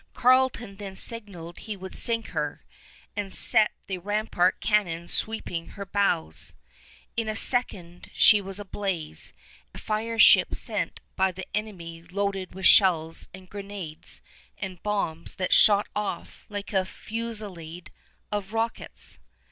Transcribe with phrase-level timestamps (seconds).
[0.15, 2.65] Carleton then signaled he would sink her,
[3.15, 6.55] and set the rampart cannon sweeping her bows.
[7.15, 9.31] In a second she was ablaze,
[9.75, 14.21] a fire ship sent by the enemy loaded with shells and grenades
[14.57, 17.91] and bombs that shot off like a fusillade
[18.31, 19.19] of rockets.